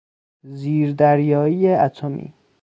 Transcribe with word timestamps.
زیر 0.59 0.93
دریایی 0.93 1.67
اتمی 1.67 2.33